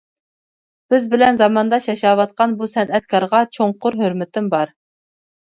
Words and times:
بىز 0.93 1.03
بىلەن 1.11 1.37
زامانداش 1.41 1.87
ياشاۋاتقان 1.89 2.57
بۇ 2.63 2.69
سەنئەتكارغا 2.73 3.43
چوڭقۇر 3.59 4.01
ھۆرمىتىم 4.03 4.51
بار. 4.57 4.75